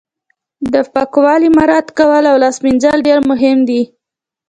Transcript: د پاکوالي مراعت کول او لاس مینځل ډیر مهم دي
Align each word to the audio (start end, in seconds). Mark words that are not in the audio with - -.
د 0.73 0.75
پاکوالي 0.93 1.49
مراعت 1.57 1.87
کول 1.97 2.23
او 2.31 2.35
لاس 2.43 2.55
مینځل 2.65 2.99
ډیر 3.07 3.19
مهم 3.29 3.57
دي 3.69 3.81